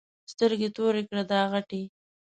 [0.31, 1.81] سترګې تورې کړه دا غټې.